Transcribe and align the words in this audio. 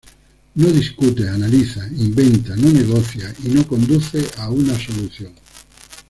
No 0.55 0.71
discute, 0.71 1.27
analiza, 1.29 1.85
inventa, 1.97 2.55
no 2.55 2.71
negocia, 2.71 3.31
y 3.43 3.49
no 3.49 3.67
conduce 3.67 4.25
a 4.37 4.49
una 4.49 4.73
solución. 4.79 5.35